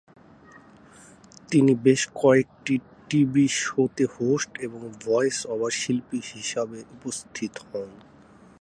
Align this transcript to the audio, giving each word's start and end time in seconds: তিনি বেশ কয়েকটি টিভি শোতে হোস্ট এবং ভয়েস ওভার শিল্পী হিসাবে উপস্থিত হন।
তিনি 1.51 1.73
বেশ 1.85 2.01
কয়েকটি 2.21 2.75
টিভি 3.09 3.45
শোতে 3.61 4.05
হোস্ট 4.15 4.51
এবং 4.61 4.81
ভয়েস 5.03 5.37
ওভার 5.45 5.73
শিল্পী 5.81 6.19
হিসাবে 6.31 6.79
উপস্থিত 6.95 7.53
হন। 7.65 7.89